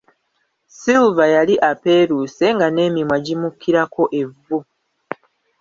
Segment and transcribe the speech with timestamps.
[0.79, 4.59] Silver yali apeeruuse nga n'emimwa gimukirako evvu.